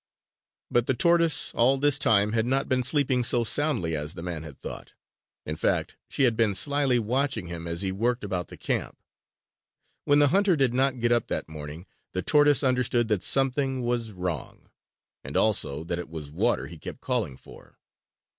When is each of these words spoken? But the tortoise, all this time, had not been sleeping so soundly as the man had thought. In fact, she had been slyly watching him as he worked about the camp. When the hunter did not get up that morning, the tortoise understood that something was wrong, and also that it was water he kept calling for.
But 0.71 0.87
the 0.87 0.95
tortoise, 0.95 1.53
all 1.53 1.77
this 1.77 1.99
time, 1.99 2.31
had 2.31 2.47
not 2.47 2.67
been 2.67 2.81
sleeping 2.81 3.23
so 3.23 3.43
soundly 3.43 3.95
as 3.95 4.15
the 4.15 4.23
man 4.23 4.41
had 4.41 4.57
thought. 4.59 4.93
In 5.45 5.55
fact, 5.55 5.95
she 6.09 6.23
had 6.23 6.35
been 6.35 6.55
slyly 6.55 6.97
watching 6.97 7.45
him 7.45 7.67
as 7.67 7.83
he 7.83 7.91
worked 7.91 8.23
about 8.23 8.47
the 8.47 8.57
camp. 8.57 8.97
When 10.05 10.17
the 10.17 10.29
hunter 10.29 10.55
did 10.55 10.73
not 10.73 10.99
get 10.99 11.11
up 11.11 11.27
that 11.27 11.47
morning, 11.47 11.85
the 12.13 12.23
tortoise 12.23 12.63
understood 12.63 13.09
that 13.09 13.23
something 13.23 13.83
was 13.83 14.11
wrong, 14.11 14.71
and 15.23 15.37
also 15.37 15.83
that 15.83 15.99
it 15.99 16.09
was 16.09 16.31
water 16.31 16.65
he 16.65 16.79
kept 16.79 16.99
calling 17.01 17.37
for. 17.37 17.77